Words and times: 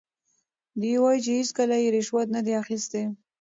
دی 0.81 0.91
وایي 1.01 1.19
چې 1.25 1.31
هیڅکله 1.39 1.75
یې 1.83 1.87
رشوت 1.95 2.27
نه 2.35 2.41
دی 2.45 2.53
اخیستی. 2.63 3.03